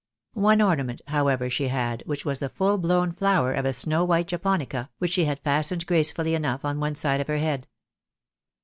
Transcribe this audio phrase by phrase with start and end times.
[0.33, 4.03] One ornament, how ever, she had, which was the full blown flower of a snow
[4.03, 7.67] white Japonica, which she had fastened gracefully enough on one side of her head.